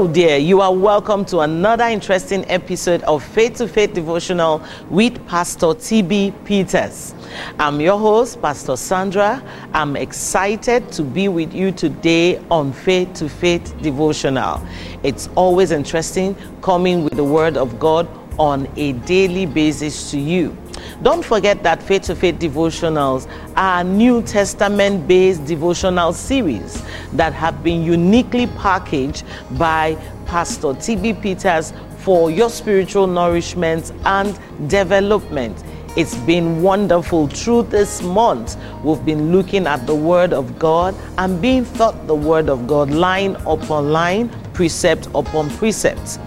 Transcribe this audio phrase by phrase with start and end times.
[0.00, 0.38] Hello, dear.
[0.38, 6.42] You are welcome to another interesting episode of Faith to Faith Devotional with Pastor TB
[6.46, 7.14] Peters.
[7.58, 9.42] I'm your host, Pastor Sandra.
[9.74, 14.66] I'm excited to be with you today on Faith to Faith Devotional.
[15.02, 20.56] It's always interesting coming with the Word of God on a daily basis to you.
[21.02, 27.62] Don't forget that Faith to Faith devotionals are New Testament based devotional series that have
[27.62, 35.62] been uniquely packaged by Pastor TB Peters for your spiritual nourishment and development.
[35.96, 37.26] It's been wonderful.
[37.26, 42.14] Through this month, we've been looking at the Word of God and being taught the
[42.14, 46.20] Word of God line upon line, precept upon precept.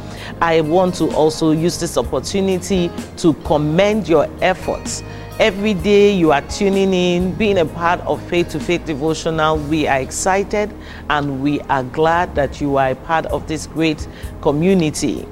[0.44, 5.02] I want to also use this opportunity to commend your efforts.
[5.40, 9.88] Every day you are tuning in, being a part of Faith to Faith Devotional, we
[9.88, 10.70] are excited
[11.10, 14.06] and we are glad that you are a part of this great
[14.42, 15.26] community.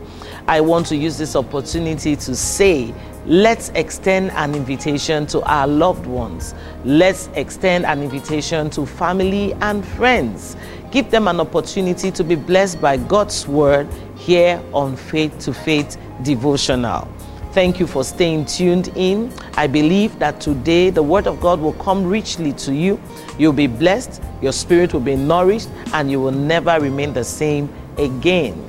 [0.47, 2.93] I want to use this opportunity to say,
[3.25, 6.55] let's extend an invitation to our loved ones.
[6.85, 10.55] Let's extend an invitation to family and friends.
[10.89, 13.89] Give them an opportunity to be blessed by God's word
[14.21, 17.07] here on Faith to Faith Devotional.
[17.53, 19.33] Thank you for staying tuned in.
[19.55, 23.01] I believe that today the Word of God will come richly to you.
[23.39, 27.67] You'll be blessed, your spirit will be nourished, and you will never remain the same
[27.97, 28.63] again.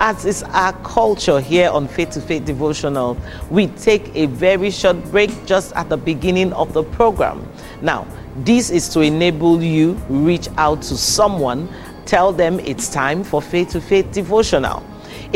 [0.00, 3.18] As is our culture here on Faith to Faith Devotional,
[3.50, 7.46] we take a very short break just at the beginning of the program.
[7.82, 8.06] Now,
[8.38, 11.68] this is to enable you reach out to someone,
[12.06, 14.82] tell them it's time for Faith to Faith Devotional.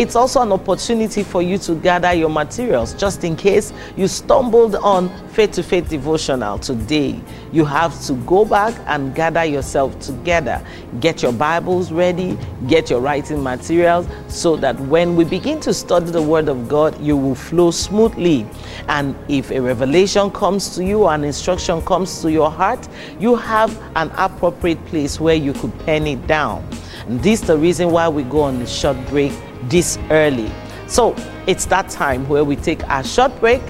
[0.00, 4.76] It's also an opportunity for you to gather your materials just in case you stumbled
[4.76, 7.20] on Faith to Faith devotional today.
[7.52, 10.64] You have to go back and gather yourself together.
[11.00, 16.10] Get your Bibles ready, get your writing materials so that when we begin to study
[16.10, 18.46] the Word of God, you will flow smoothly.
[18.88, 22.88] And if a revelation comes to you, an instruction comes to your heart,
[23.18, 26.66] you have an appropriate place where you could pen it down.
[27.06, 29.34] And this is the reason why we go on a short break
[29.64, 30.50] this early.
[30.86, 31.14] So
[31.46, 33.62] it's that time where we take a short break.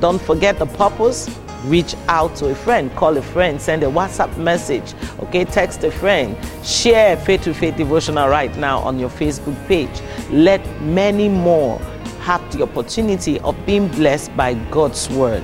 [0.00, 1.28] Don't forget the purpose.
[1.64, 5.90] Reach out to a friend, call a friend, send a WhatsApp message, okay, text a
[5.90, 9.90] friend, share Faith to Faith devotional right now on your Facebook page.
[10.30, 11.80] Let many more
[12.20, 15.42] have the opportunity of being blessed by God's word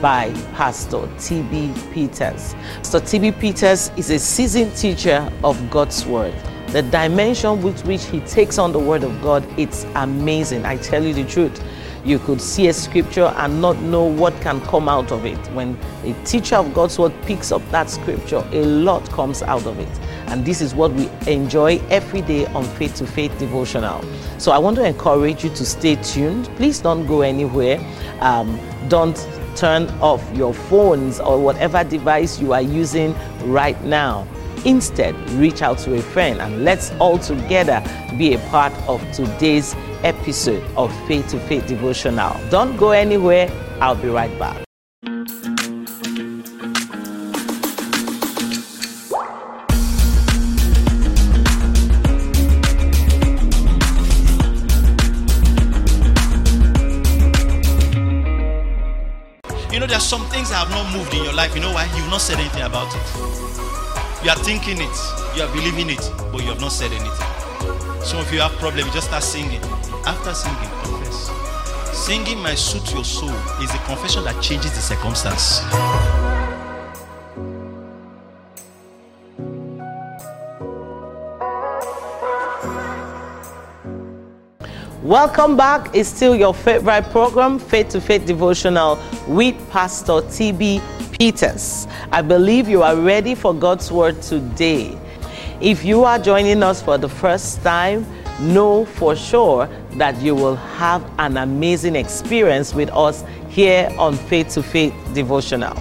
[0.00, 2.54] by Pastor TB Peters.
[2.76, 6.34] Pastor TB Peters is a seasoned teacher of God's word
[6.68, 10.64] the dimension with which he takes on the word of God, it's amazing.
[10.64, 11.62] I tell you the truth.
[12.04, 15.38] You could see a scripture and not know what can come out of it.
[15.52, 19.78] When a teacher of God's word picks up that scripture, a lot comes out of
[19.80, 19.88] it.
[20.28, 24.04] And this is what we enjoy every day on Faith to Faith devotional.
[24.38, 26.46] So I want to encourage you to stay tuned.
[26.56, 27.80] Please don't go anywhere.
[28.20, 29.16] Um, don't
[29.56, 33.14] turn off your phones or whatever device you are using
[33.46, 34.28] right now.
[34.66, 37.80] Instead, reach out to a friend and let's all together
[38.18, 42.36] be a part of today's episode of Faith to Faith Devotional.
[42.50, 43.48] Don't go anywhere,
[43.80, 44.64] I'll be right back.
[59.72, 61.54] You know, there are some things that have not moved in your life.
[61.54, 61.84] You know why?
[61.96, 63.36] You've not said anything about it.
[64.26, 68.02] You are thinking it, you are believing it, but you have not said anything.
[68.02, 69.60] Some of you have problems, just start singing.
[70.04, 71.30] After singing, confess.
[71.96, 73.30] Singing might suit your soul
[73.62, 75.60] is a confession that changes the circumstance.
[85.04, 85.94] Welcome back.
[85.94, 90.82] It's still your favorite program, Faith to Faith Devotional with Pastor TB
[91.18, 91.86] Peters.
[92.12, 94.98] I believe you are ready for God's Word today.
[95.62, 98.06] If you are joining us for the first time,
[98.38, 104.50] know for sure that you will have an amazing experience with us here on Faith
[104.50, 105.74] to Faith Devotional.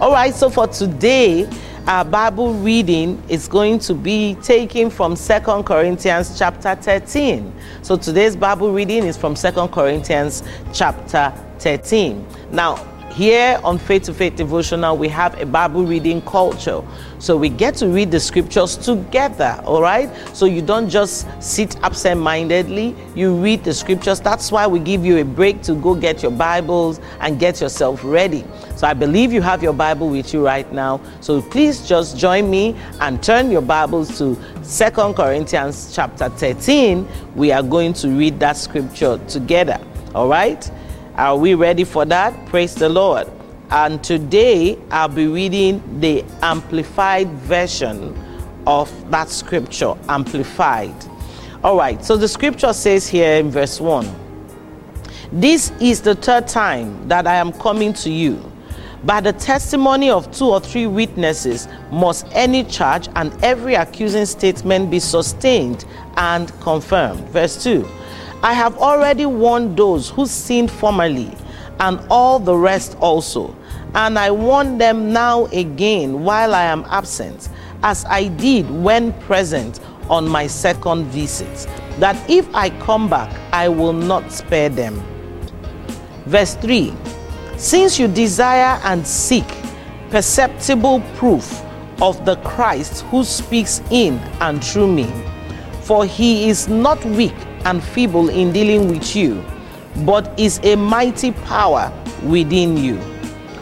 [0.00, 1.46] All right, so for today,
[1.86, 7.52] our Bible reading is going to be taken from Second Corinthians chapter 13.
[7.82, 10.42] So today's Bible reading is from Second Corinthians
[10.72, 12.26] chapter 13.
[12.50, 12.76] Now,
[13.12, 16.82] here on Faith to Faith Devotional, we have a Bible reading culture.
[17.18, 20.10] So we get to read the scriptures together, all right?
[20.32, 24.20] So you don't just sit absent mindedly, you read the scriptures.
[24.20, 28.00] That's why we give you a break to go get your Bibles and get yourself
[28.02, 28.44] ready.
[28.76, 31.00] So I believe you have your Bible with you right now.
[31.20, 37.06] So please just join me and turn your Bibles to Second Corinthians chapter 13.
[37.34, 39.78] We are going to read that scripture together,
[40.14, 40.70] all right?
[41.16, 42.46] Are we ready for that?
[42.46, 43.30] Praise the Lord.
[43.70, 48.16] And today I'll be reading the amplified version
[48.66, 50.94] of that scripture, amplified.
[51.62, 54.08] All right, so the scripture says here in verse 1
[55.32, 58.50] This is the third time that I am coming to you.
[59.04, 64.90] By the testimony of two or three witnesses, must any charge and every accusing statement
[64.90, 65.86] be sustained
[66.16, 67.20] and confirmed.
[67.30, 67.88] Verse 2
[68.42, 71.30] I have already warned those who sinned formerly,
[71.78, 73.54] and all the rest also.
[73.94, 77.50] And I warn them now again while I am absent,
[77.82, 83.68] as I did when present on my second visit, that if I come back, I
[83.68, 85.02] will not spare them.
[86.24, 86.94] Verse 3
[87.58, 89.46] Since you desire and seek
[90.08, 91.62] perceptible proof
[92.00, 95.12] of the Christ who speaks in and through me,
[95.82, 97.34] for he is not weak
[97.64, 99.44] and feeble in dealing with you,
[100.04, 101.92] but is a mighty power
[102.24, 103.00] within you.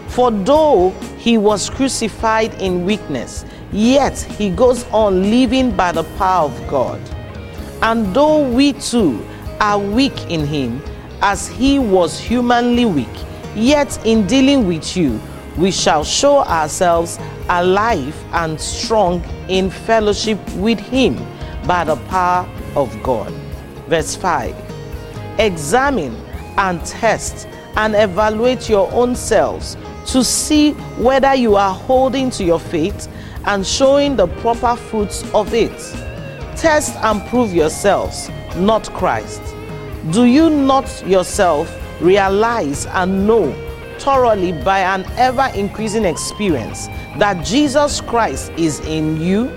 [0.08, 6.46] For though he was crucified in weakness, yet he goes on living by the power
[6.46, 7.00] of God.
[7.82, 9.24] And though we too
[9.60, 10.82] are weak in him,
[11.20, 13.08] as he was humanly weak,
[13.54, 15.20] yet in dealing with you,
[15.56, 17.18] we shall show ourselves
[17.48, 21.16] alive and strong in fellowship with him
[21.66, 23.32] by the power of God.
[23.88, 24.54] Verse 5
[25.38, 26.14] Examine
[26.56, 29.76] and test and evaluate your own selves
[30.06, 33.08] to see whether you are holding to your faith
[33.44, 35.78] and showing the proper fruits of it.
[36.56, 39.40] Test and prove yourselves, not Christ.
[40.10, 43.52] Do you not yourself realize and know
[43.98, 46.88] thoroughly by an ever increasing experience
[47.18, 49.50] that Jesus Christ is in you?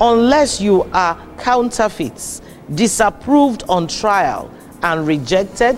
[0.00, 2.40] Unless you are counterfeits
[2.74, 4.50] disapproved on trial
[4.82, 5.76] and rejected.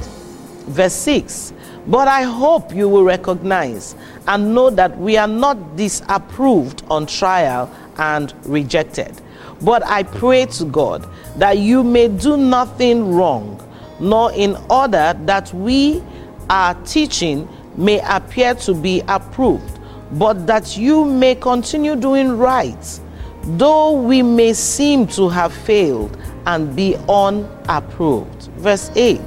[0.67, 1.53] Verse 6
[1.87, 3.95] But I hope you will recognize
[4.27, 9.21] and know that we are not disapproved on trial and rejected.
[9.63, 13.61] But I pray to God that you may do nothing wrong,
[14.01, 16.03] nor in order that we
[16.51, 19.79] are teaching may appear to be approved,
[20.13, 23.01] but that you may continue doing right,
[23.43, 28.49] though we may seem to have failed and be unapproved.
[28.59, 29.21] Verse 8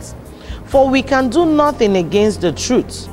[0.66, 3.10] For we can do nothing against the truth,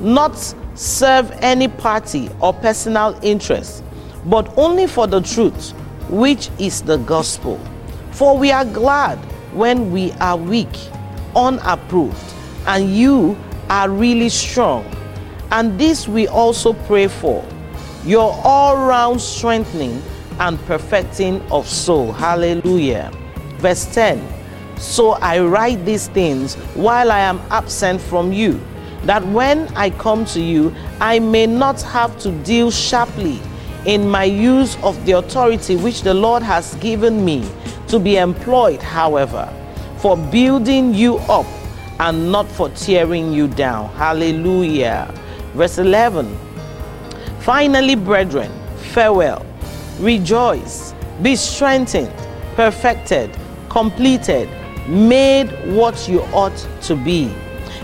[0.00, 0.36] not
[0.74, 3.82] serve any party or personal interest,
[4.26, 5.72] but only for the truth,
[6.08, 7.58] which is the gospel.
[8.12, 9.18] For we are glad
[9.52, 10.74] when we are weak,
[11.34, 12.34] unapproved,
[12.66, 13.36] and you
[13.70, 14.84] are really strong.
[15.50, 17.44] And this we also pray for
[18.04, 20.02] your all round strengthening
[20.38, 22.12] and perfecting of soul.
[22.12, 23.10] Hallelujah.
[23.58, 24.22] Verse 10
[24.78, 28.60] So I write these things while I am absent from you,
[29.04, 33.40] that when I come to you, I may not have to deal sharply
[33.86, 37.48] in my use of the authority which the Lord has given me
[37.88, 39.48] to be employed, however,
[39.98, 41.46] for building you up
[42.00, 43.88] and not for tearing you down.
[43.94, 45.12] Hallelujah.
[45.54, 46.36] Verse 11
[47.40, 48.50] Finally, brethren,
[48.92, 49.46] farewell.
[50.00, 52.12] Rejoice, be strengthened,
[52.56, 53.30] perfected
[53.76, 54.48] completed,
[54.88, 57.30] made what you ought to be.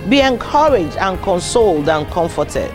[0.08, 2.72] Be encouraged and consoled and comforted.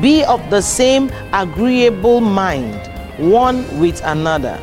[0.00, 2.74] Be of the same agreeable mind,
[3.16, 4.58] one with another.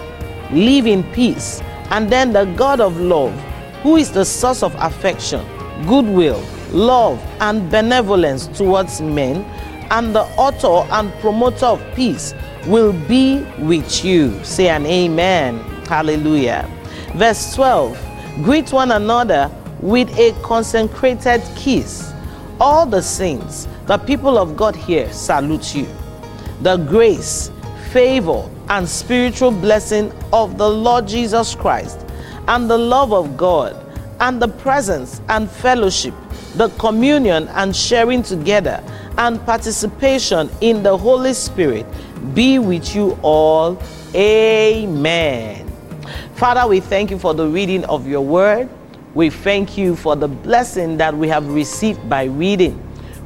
[0.51, 3.33] Live in peace, and then the God of love,
[3.81, 5.45] who is the source of affection,
[5.87, 9.37] goodwill, love, and benevolence towards men,
[9.89, 12.35] and the author and promoter of peace,
[12.67, 14.43] will be with you.
[14.43, 15.59] Say an amen.
[15.87, 16.69] Hallelujah.
[17.15, 17.97] Verse 12
[18.43, 22.11] Greet one another with a consecrated kiss.
[22.59, 25.87] All the saints, the people of God here, salute you.
[26.61, 27.51] The grace,
[27.93, 32.05] favor, and spiritual blessing of the Lord Jesus Christ,
[32.49, 33.77] and the love of God,
[34.19, 36.13] and the presence and fellowship,
[36.55, 38.83] the communion and sharing together,
[39.17, 41.85] and participation in the Holy Spirit
[42.33, 43.81] be with you all.
[44.13, 45.64] Amen.
[46.35, 48.67] Father, we thank you for the reading of your word.
[49.13, 52.77] We thank you for the blessing that we have received by reading.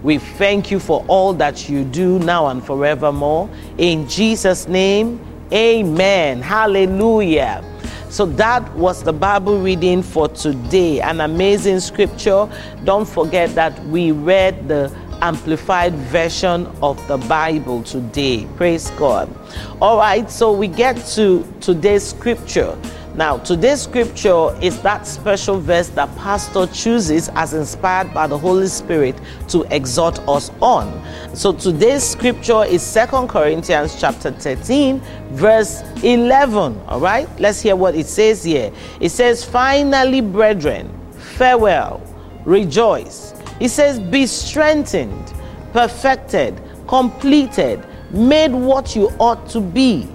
[0.03, 3.49] We thank you for all that you do now and forevermore.
[3.79, 5.19] In Jesus' name,
[5.51, 6.43] amen.
[6.43, 7.63] Hallelujah.
[8.11, 11.01] So that was the Bible reading for today.
[11.01, 12.47] An amazing scripture.
[12.83, 18.47] Don't forget that we read the amplified version of the Bible today.
[18.55, 19.33] Praise God.
[19.81, 22.77] All right, so we get to today's scripture.
[23.19, 28.67] Now, today's scripture is that special verse that pastor chooses as inspired by the Holy
[28.67, 29.13] Spirit
[29.49, 31.03] to exhort us on.
[31.33, 37.27] So today's scripture is Second Corinthians chapter 13 verse 11, all right?
[37.41, 38.71] Let's hear what it says here.
[39.01, 41.99] It says, "Finally, brethren, farewell,
[42.45, 45.33] rejoice." It says, "Be strengthened,
[45.73, 50.07] perfected, completed, made what you ought to be."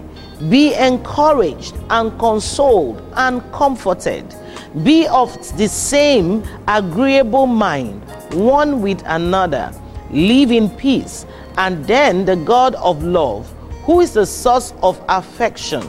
[0.49, 4.35] Be encouraged and consoled and comforted.
[4.83, 8.03] Be of the same agreeable mind,
[8.35, 9.73] one with another.
[10.11, 11.25] Live in peace.
[11.57, 13.51] And then the God of love,
[13.85, 15.83] who is the source of affection,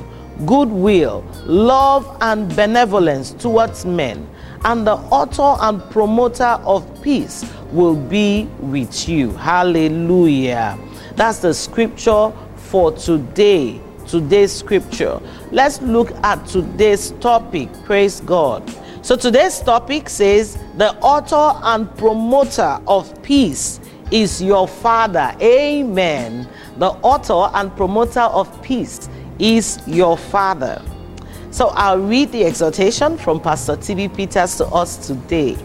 [0.46, 4.30] goodwill, love, and benevolence towards men,
[4.64, 9.32] and the author and promoter of peace, will be with you.
[9.32, 10.78] Hallelujah.
[11.16, 15.20] That's the scripture for today today's scripture.
[15.52, 17.70] Let's look at today's topic.
[17.84, 18.64] Praise God.
[19.02, 23.80] So today's topic says, The author and promoter of peace
[24.12, 25.36] is your Father.
[25.42, 26.48] Amen.
[26.78, 29.10] The author and promoter of peace
[29.40, 30.82] is your Father.
[31.52, 34.10] So I'll read the exhortation from Pastor T.B.
[34.10, 35.56] Peters to us today.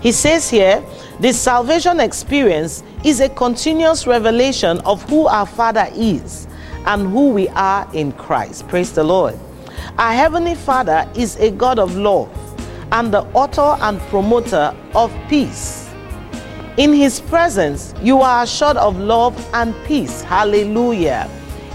[0.00, 0.84] He says here,
[1.20, 6.46] the salvation experience is a continuous revelation of who our Father is
[6.86, 8.68] and who we are in Christ.
[8.68, 9.38] Praise the Lord.
[9.98, 12.30] Our Heavenly Father is a God of love
[12.92, 15.90] and the author and promoter of peace.
[16.76, 20.22] In His presence, you are assured of love and peace.
[20.22, 21.28] Hallelujah.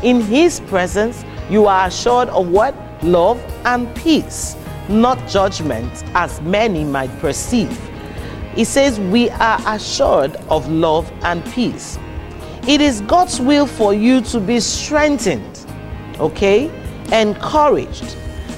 [0.03, 2.75] In His presence, you are assured of what?
[3.03, 4.55] Love and peace,
[4.87, 7.77] not judgment, as many might perceive.
[8.55, 11.97] He says, We are assured of love and peace.
[12.67, 15.65] It is God's will for you to be strengthened,
[16.19, 16.69] okay,
[17.11, 18.15] encouraged,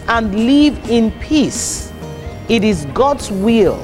[0.10, 1.94] and live in peace.
[2.50, 3.78] It is God's will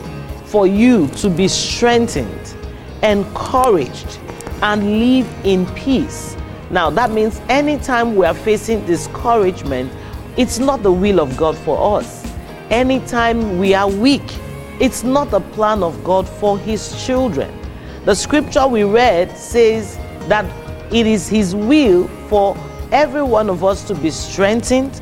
[0.44, 2.54] for you to be strengthened,
[3.02, 4.20] encouraged,
[4.62, 6.36] and live in peace.
[6.70, 9.90] Now, that means anytime we are facing discouragement,
[10.36, 12.30] it's not the will of God for us.
[12.70, 14.36] Anytime we are weak,
[14.82, 17.58] it's not the plan of God for His children.
[18.04, 19.98] The scripture we read says,
[20.30, 20.46] that
[20.94, 22.58] it is His will for
[22.92, 25.02] every one of us to be strengthened,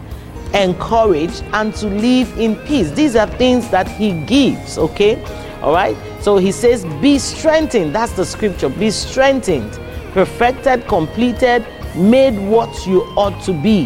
[0.54, 2.92] encouraged, and to live in peace.
[2.92, 5.24] These are things that He gives, okay?
[5.62, 5.96] All right?
[6.22, 7.94] So He says, Be strengthened.
[7.94, 8.70] That's the scripture.
[8.70, 9.72] Be strengthened,
[10.14, 11.66] perfected, completed,
[11.96, 13.86] made what you ought to be.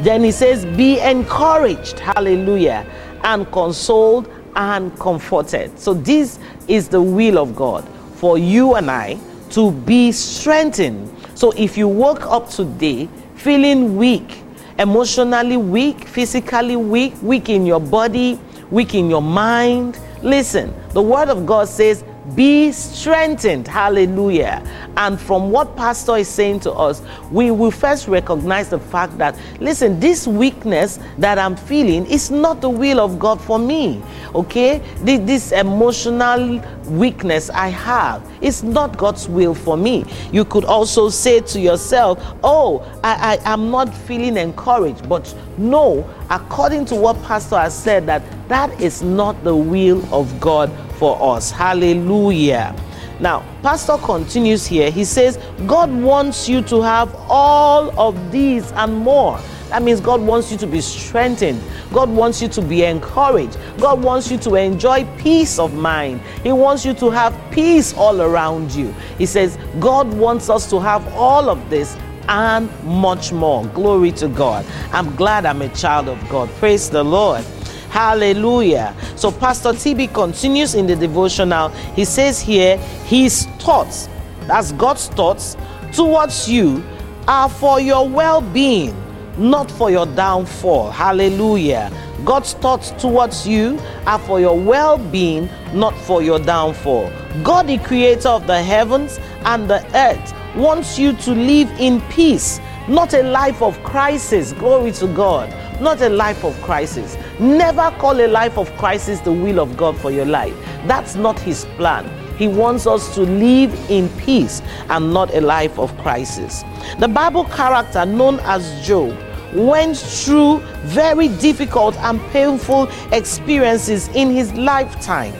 [0.00, 1.98] Then He says, Be encouraged.
[1.98, 2.86] Hallelujah.
[3.22, 5.78] And consoled and comforted.
[5.78, 9.18] So this is the will of God for you and I
[9.50, 11.14] to be strengthened.
[11.34, 14.42] So if you woke up today feeling weak,
[14.78, 18.38] emotionally weak, physically weak, weak in your body,
[18.70, 23.66] weak in your mind, listen, the word of God says, be strengthened.
[23.66, 24.62] Hallelujah.
[24.96, 29.36] And from what Pastor is saying to us, we will first recognize the fact that,
[29.58, 34.02] listen, this weakness that I'm feeling is not the will of God for me.
[34.34, 34.78] Okay?
[35.02, 40.04] This emotional weakness I have is not God's will for me.
[40.32, 45.08] You could also say to yourself, Oh, I, I am not feeling encouraged.
[45.08, 50.40] But no, according to what Pastor has said, that that is not the will of
[50.40, 50.70] God
[51.00, 51.50] for us.
[51.50, 52.76] Hallelujah.
[53.20, 54.90] Now, Pastor continues here.
[54.90, 59.40] He says, God wants you to have all of these and more.
[59.70, 61.62] That means God wants you to be strengthened.
[61.90, 63.56] God wants you to be encouraged.
[63.78, 66.20] God wants you to enjoy peace of mind.
[66.42, 68.94] He wants you to have peace all around you.
[69.16, 71.96] He says, God wants us to have all of this
[72.28, 73.64] and much more.
[73.68, 74.66] Glory to God.
[74.92, 76.50] I'm glad I'm a child of God.
[76.58, 77.44] Praise the Lord.
[77.90, 78.94] Hallelujah.
[79.16, 81.68] So Pastor TB continues in the devotional.
[81.94, 84.08] He says here, his thoughts,
[84.46, 85.56] that's God's thoughts
[85.92, 86.84] towards you,
[87.26, 88.94] are for your well being,
[89.36, 90.90] not for your downfall.
[90.90, 91.92] Hallelujah.
[92.24, 97.10] God's thoughts towards you are for your well being, not for your downfall.
[97.42, 102.60] God, the creator of the heavens and the earth, wants you to live in peace,
[102.88, 104.52] not a life of crisis.
[104.52, 107.16] Glory to God not a life of crisis.
[107.38, 110.54] Never call a life of crisis the will of God for your life.
[110.86, 112.08] That's not His plan.
[112.36, 116.64] He wants us to live in peace and not a life of crisis.
[116.98, 119.16] The Bible character known as Job
[119.54, 125.34] went through very difficult and painful experiences in his lifetime.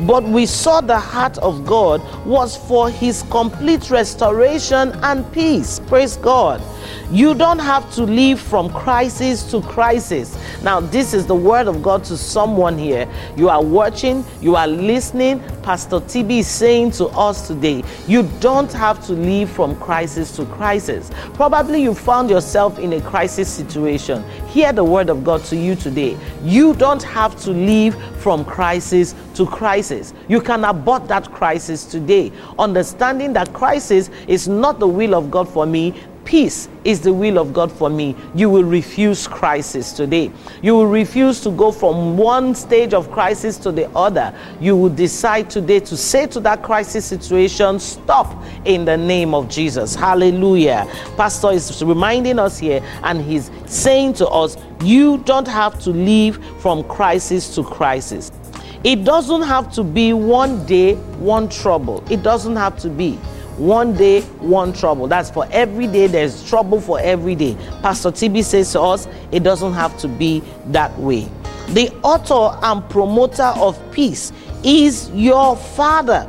[0.00, 5.80] But we saw the heart of God was for his complete restoration and peace.
[5.80, 6.62] Praise God.
[7.10, 10.36] You don't have to live from crisis to crisis.
[10.62, 13.06] Now, this is the word of God to someone here.
[13.36, 15.40] You are watching, you are listening.
[15.62, 20.46] Pastor TB is saying to us today, you don't have to live from crisis to
[20.46, 21.10] crisis.
[21.34, 24.24] Probably you found yourself in a crisis situation.
[24.48, 26.16] Hear the word of God to you today.
[26.42, 30.14] You don't have to live from crisis to crisis.
[30.28, 35.48] You can abort that crisis today, understanding that crisis is not the will of God
[35.48, 40.30] for me, peace is the will of God for me, you will refuse crisis today.
[40.62, 44.34] You will refuse to go from one stage of crisis to the other.
[44.60, 49.48] You will decide today to say to that crisis situation, stop in the name of
[49.48, 49.94] Jesus.
[49.94, 50.86] Hallelujah.
[51.16, 56.42] Pastor is reminding us here, and he's saying to us, you don't have to live
[56.60, 58.32] from crisis to crisis.
[58.84, 62.02] It doesn't have to be one day, one trouble.
[62.10, 63.18] It doesn't have to be
[63.58, 65.06] one day, one trouble.
[65.06, 67.56] That's for every day, there's trouble for every day.
[67.82, 71.28] Pastor TB says to us, it doesn't have to be that way.
[71.68, 74.32] The author and promoter of peace
[74.64, 76.28] is your father,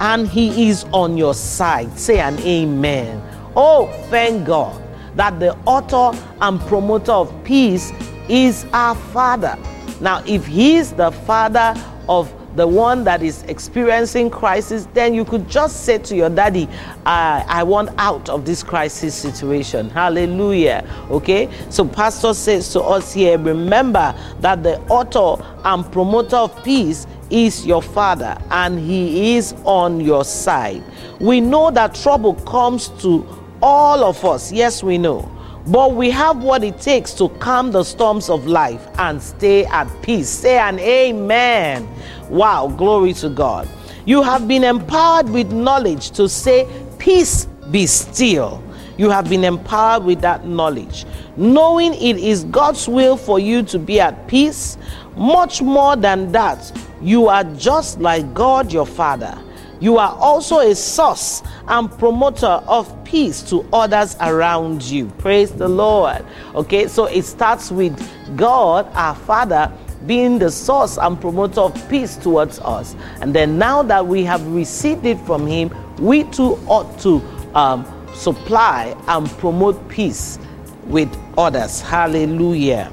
[0.00, 1.98] and he is on your side.
[1.98, 3.22] Say an amen.
[3.54, 4.82] Oh, thank God
[5.16, 7.92] that the author and promoter of peace
[8.28, 9.58] is our father.
[10.00, 11.74] Now, if he's the father
[12.08, 16.68] of the one that is experiencing crisis, then you could just say to your daddy,
[17.06, 19.90] I, I want out of this crisis situation.
[19.90, 20.86] Hallelujah.
[21.10, 21.48] Okay?
[21.70, 27.64] So, Pastor says to us here, remember that the author and promoter of peace is
[27.64, 30.82] your father and he is on your side.
[31.20, 33.26] We know that trouble comes to
[33.62, 34.52] all of us.
[34.52, 35.28] Yes, we know.
[35.66, 39.86] But we have what it takes to calm the storms of life and stay at
[40.02, 40.28] peace.
[40.28, 41.88] Say an amen.
[42.32, 43.68] Wow, glory to God.
[44.06, 46.66] You have been empowered with knowledge to say,
[46.98, 48.64] Peace be still.
[48.96, 51.04] You have been empowered with that knowledge.
[51.36, 54.78] Knowing it is God's will for you to be at peace,
[55.14, 59.38] much more than that, you are just like God your Father.
[59.78, 65.08] You are also a source and promoter of peace to others around you.
[65.18, 66.24] Praise the Lord.
[66.54, 67.94] Okay, so it starts with
[68.38, 69.70] God, our Father,
[70.06, 72.96] being the source and promoter of peace towards us.
[73.20, 77.22] And then now that we have received it from Him, we too ought to
[77.54, 80.38] um, supply and promote peace
[80.86, 81.80] with others.
[81.80, 82.92] Hallelujah.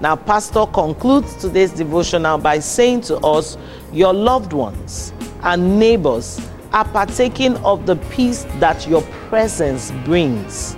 [0.00, 3.58] Now, Pastor concludes today's devotional by saying to us,
[3.92, 6.40] Your loved ones and neighbors
[6.72, 10.76] are partaking of the peace that your presence brings.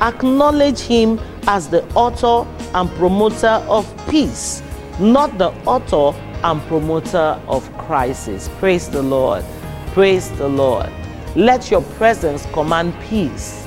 [0.00, 4.62] Acknowledge Him as the author and promoter of peace,
[5.00, 8.48] not the author and promoter of crisis.
[8.58, 9.44] Praise the Lord.
[9.88, 10.90] Praise the Lord.
[11.34, 13.66] Let your presence command peace.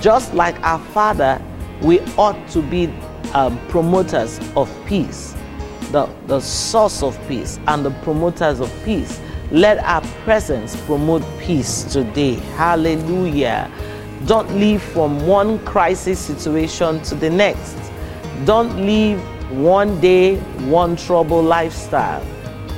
[0.00, 1.40] Just like our Father,
[1.82, 2.86] we ought to be
[3.34, 5.34] um, promoters of peace,
[5.92, 9.20] the, the source of peace, and the promoters of peace.
[9.50, 12.34] Let our presence promote peace today.
[12.56, 13.70] Hallelujah.
[14.24, 17.76] Don't leave from one crisis situation to the next.
[18.44, 20.36] Don't live one day,
[20.68, 22.24] one trouble lifestyle.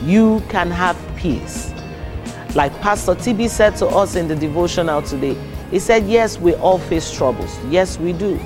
[0.02, 1.72] You can have peace.
[2.54, 5.36] Like Pastor TB said to us in the devotional today,
[5.70, 7.58] he said, Yes, we all face troubles.
[7.68, 8.38] Yes, we do.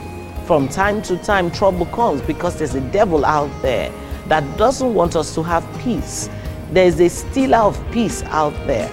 [0.46, 3.92] From time to time, trouble comes because there's a devil out there
[4.26, 6.28] that doesn't want us to have peace.
[6.70, 8.90] There's a stealer of peace out there,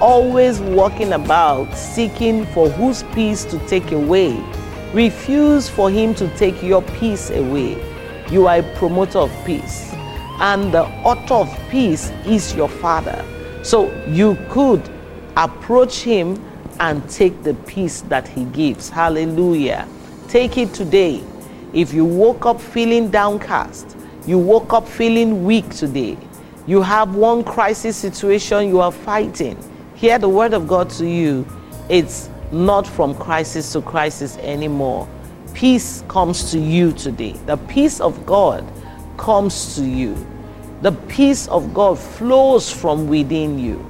[0.00, 4.42] always walking about seeking for whose peace to take away.
[4.92, 7.89] Refuse for him to take your peace away.
[8.30, 9.92] You are a promoter of peace,
[10.38, 13.24] and the author of peace is your Father.
[13.62, 14.88] So you could
[15.36, 16.40] approach him
[16.78, 18.88] and take the peace that he gives.
[18.88, 19.88] Hallelujah.
[20.28, 21.22] Take it today.
[21.72, 26.16] If you woke up feeling downcast, you woke up feeling weak today,
[26.66, 29.58] you have one crisis situation you are fighting,
[29.96, 31.46] hear the word of God to you.
[31.88, 35.08] It's not from crisis to crisis anymore.
[35.54, 37.32] Peace comes to you today.
[37.46, 38.64] The peace of God
[39.16, 40.16] comes to you.
[40.82, 43.86] The peace of God flows from within you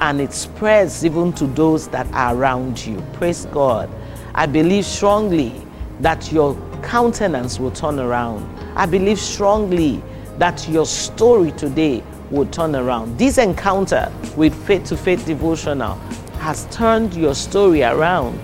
[0.00, 3.02] and it spreads even to those that are around you.
[3.14, 3.88] Praise God.
[4.34, 5.66] I believe strongly
[6.00, 8.44] that your countenance will turn around.
[8.76, 10.02] I believe strongly
[10.38, 13.16] that your story today will turn around.
[13.16, 15.94] This encounter with Faith to Faith Devotional
[16.40, 18.38] has turned your story around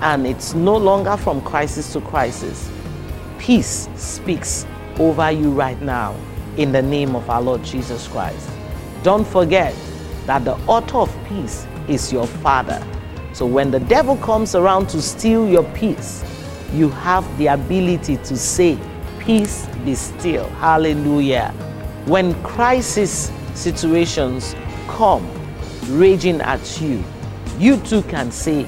[0.00, 2.70] and it's no longer from crisis to crisis.
[3.38, 4.66] Peace speaks
[4.98, 6.14] over you right now
[6.56, 8.48] in the name of our Lord Jesus Christ.
[9.02, 9.74] Don't forget
[10.26, 12.84] that the author of peace is your Father.
[13.32, 16.24] So when the devil comes around to steal your peace,
[16.72, 18.78] you have the ability to say,
[19.20, 20.48] Peace be still.
[20.50, 21.50] Hallelujah.
[22.06, 24.54] When crisis situations
[24.86, 25.28] come
[25.88, 27.02] raging at you,
[27.58, 28.66] you too can say,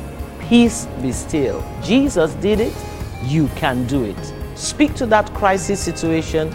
[0.51, 1.65] Peace be still.
[1.81, 2.75] Jesus did it,
[3.23, 4.33] you can do it.
[4.57, 6.53] Speak to that crisis situation,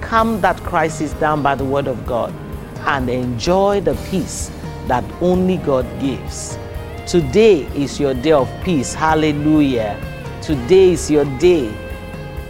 [0.00, 2.34] calm that crisis down by the word of God,
[2.80, 4.50] and enjoy the peace
[4.88, 6.58] that only God gives.
[7.06, 8.92] Today is your day of peace.
[8.92, 9.96] Hallelujah.
[10.42, 11.72] Today is your day.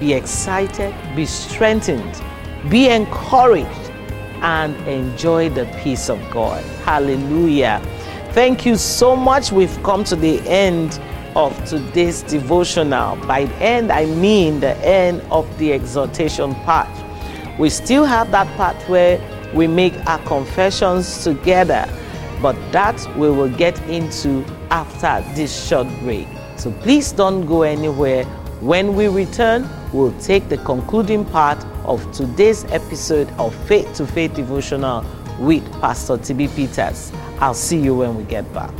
[0.01, 2.23] Be excited, be strengthened,
[2.71, 3.91] be encouraged,
[4.41, 6.65] and enjoy the peace of God.
[6.87, 7.83] Hallelujah.
[8.37, 9.51] Thank you so much.
[9.51, 11.01] We've come to the end
[11.35, 13.17] of today's devotional.
[13.27, 16.87] By end, I mean the end of the exhortation part.
[17.59, 19.19] We still have that part where
[19.55, 21.89] we make our confessions together,
[22.43, 26.29] but that we will get into after this short break.
[26.57, 28.25] So please don't go anywhere.
[28.61, 34.35] When we return, we'll take the concluding part of today's episode of Faith to Faith
[34.35, 35.07] Devotional
[35.39, 37.13] with Pastor TB Peters.
[37.41, 38.73] I'll see you when we get back.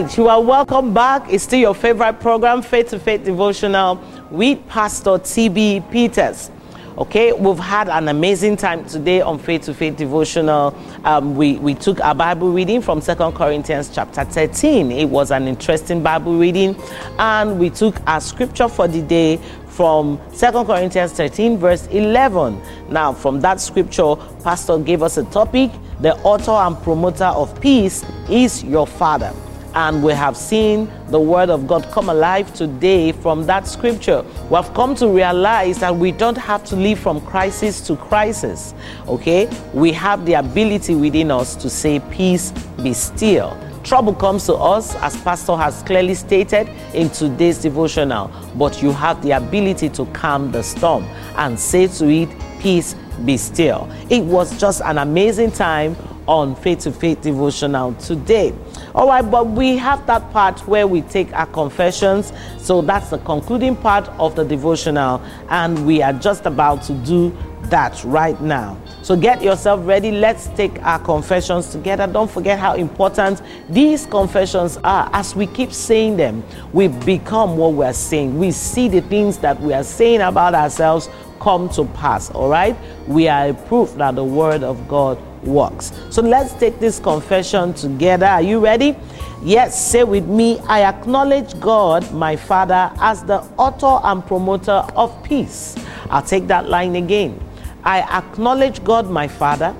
[0.00, 1.32] Right, you are welcome back.
[1.32, 6.50] It's still your favorite program, Faith to Faith Devotional with Pastor TB Peters.
[6.98, 10.76] Okay, we've had an amazing time today on Faith to Faith Devotional.
[11.04, 14.90] Um, we, we took a Bible reading from Second Corinthians chapter 13.
[14.90, 16.74] It was an interesting Bible reading.
[17.20, 19.36] And we took our scripture for the day
[19.68, 22.60] from Second Corinthians 13, verse 11.
[22.90, 28.04] Now, from that scripture, Pastor gave us a topic the author and promoter of peace
[28.28, 29.32] is your Father
[29.74, 34.24] and we have seen the word of God come alive today from that scripture.
[34.48, 38.74] We have come to realize that we don't have to live from crisis to crisis.
[39.08, 39.50] Okay?
[39.72, 43.58] We have the ability within us to say, Peace be still.
[43.82, 49.22] Trouble comes to us, as Pastor has clearly stated in today's devotional, but you have
[49.22, 51.04] the ability to calm the storm
[51.36, 53.90] and say to it, Peace be still.
[54.08, 58.54] It was just an amazing time on Faith to Faith devotional today.
[58.94, 62.32] All right, but we have that part where we take our confessions.
[62.58, 67.36] So that's the concluding part of the devotional, and we are just about to do
[67.64, 68.76] that right now.
[69.02, 70.10] So get yourself ready.
[70.10, 72.06] Let's take our confessions together.
[72.06, 75.10] Don't forget how important these confessions are.
[75.12, 78.38] As we keep saying them, we become what we're saying.
[78.38, 81.08] We see the things that we are saying about ourselves
[81.40, 82.30] come to pass.
[82.30, 82.76] All right?
[83.06, 85.92] We are a proof that the word of God works.
[86.10, 88.26] So let's take this confession together.
[88.26, 88.96] Are you ready?
[89.42, 95.22] Yes, say with me I acknowledge God, my Father, as the author and promoter of
[95.22, 95.76] peace.
[96.10, 97.40] I'll take that line again.
[97.84, 99.74] I acknowledge God, my Father,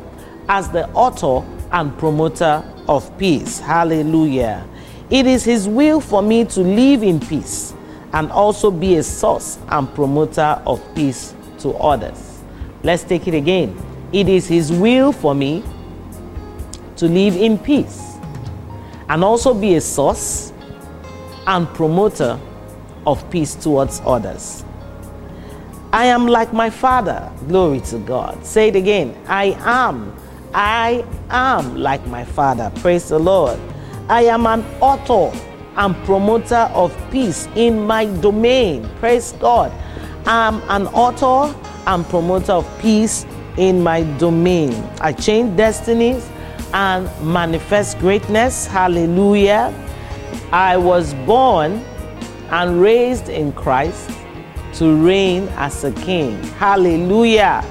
[0.48, 3.58] as the author and promoter of peace.
[3.58, 4.66] Hallelujah.
[5.10, 7.74] It is His will for me to live in peace
[8.12, 12.42] and also be a source and promoter of peace to others.
[12.82, 13.74] Let's take it again.
[14.14, 15.64] It is His will for me
[16.98, 18.16] to live in peace
[19.08, 20.52] and also be a source
[21.48, 22.38] and promoter
[23.08, 24.64] of peace towards others.
[25.92, 27.28] I am like my Father.
[27.48, 28.46] Glory to God.
[28.46, 29.16] Say it again.
[29.26, 30.14] I am.
[30.54, 32.70] I am like my Father.
[32.76, 33.58] Praise the Lord.
[34.08, 35.36] I am an author
[35.76, 38.88] and promoter of peace in my domain.
[39.00, 39.72] Praise God.
[40.24, 41.52] I'm an author
[41.88, 44.72] and promoter of peace in my domain.
[45.00, 46.28] I change destinies
[46.72, 48.66] and manifest greatness.
[48.66, 49.72] Hallelujah.
[50.52, 51.84] I was born
[52.50, 54.10] and raised in Christ
[54.74, 56.42] to reign as a king.
[56.54, 57.64] Hallelujah.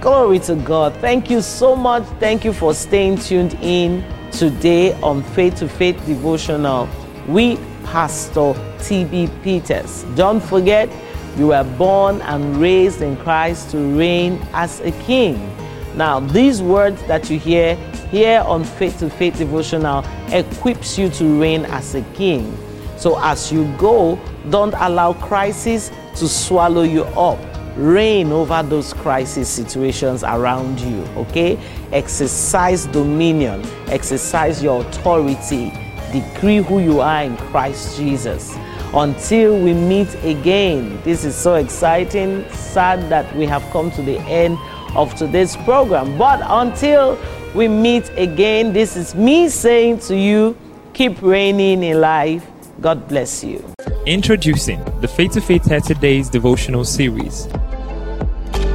[0.00, 0.94] Glory to God.
[0.96, 2.04] Thank you so much.
[2.18, 6.88] Thank you for staying tuned in today on Faith to Faith Devotional
[7.28, 10.04] We Pastor TB Peters.
[10.16, 10.88] Don't forget,
[11.36, 15.56] you were born and raised in Christ to reign as a king.
[15.96, 17.76] Now, these words that you hear
[18.10, 22.56] here on Faith to Faith Devotional equips you to reign as a king.
[22.96, 27.38] So, as you go, don't allow crisis to swallow you up.
[27.76, 31.58] Reign over those crisis situations around you, okay?
[31.92, 35.72] Exercise dominion, exercise your authority,
[36.12, 38.54] decree who you are in Christ Jesus
[38.94, 41.00] until we meet again.
[41.02, 42.48] This is so exciting.
[42.50, 44.58] Sad that we have come to the end
[44.94, 46.18] of today's program.
[46.18, 47.18] But until
[47.54, 50.56] we meet again, this is me saying to you
[50.92, 52.46] keep reigning in life.
[52.80, 53.64] God bless you.
[54.06, 57.48] Introducing the Faith to Faith 30 Days devotional series.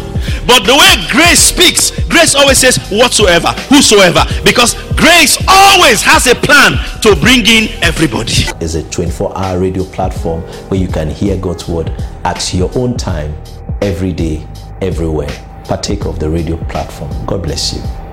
[0.46, 6.36] But the way grace speaks, grace always says whatsoever, whosoever, because grace always has a
[6.36, 8.34] plan to bring in everybody.
[8.62, 11.90] It's a 24 hour radio platform where you can hear God's word
[12.24, 13.36] at your own time,
[13.82, 14.46] every day,
[14.82, 15.30] everywhere.
[15.66, 17.12] Partake of the radio platform.
[17.26, 18.07] God bless you.